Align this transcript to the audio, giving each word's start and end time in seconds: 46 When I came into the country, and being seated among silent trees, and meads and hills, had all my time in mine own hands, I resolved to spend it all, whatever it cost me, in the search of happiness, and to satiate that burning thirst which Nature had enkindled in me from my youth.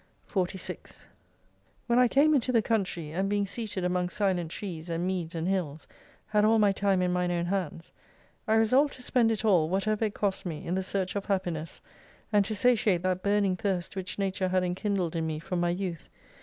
46 0.25 1.05
When 1.85 1.99
I 1.99 2.07
came 2.07 2.33
into 2.33 2.51
the 2.51 2.63
country, 2.63 3.11
and 3.11 3.29
being 3.29 3.45
seated 3.45 3.83
among 3.83 4.09
silent 4.09 4.49
trees, 4.49 4.89
and 4.89 5.05
meads 5.05 5.35
and 5.35 5.47
hills, 5.47 5.87
had 6.25 6.43
all 6.43 6.57
my 6.57 6.71
time 6.71 7.03
in 7.03 7.13
mine 7.13 7.29
own 7.29 7.45
hands, 7.45 7.91
I 8.47 8.55
resolved 8.55 8.95
to 8.95 9.03
spend 9.03 9.31
it 9.31 9.45
all, 9.45 9.69
whatever 9.69 10.03
it 10.05 10.15
cost 10.15 10.43
me, 10.43 10.65
in 10.65 10.73
the 10.73 10.81
search 10.81 11.15
of 11.15 11.25
happiness, 11.25 11.81
and 12.33 12.43
to 12.45 12.55
satiate 12.55 13.03
that 13.03 13.21
burning 13.21 13.55
thirst 13.55 13.95
which 13.95 14.17
Nature 14.17 14.47
had 14.47 14.63
enkindled 14.63 15.15
in 15.15 15.27
me 15.27 15.37
from 15.37 15.59
my 15.59 15.69
youth. 15.69 16.09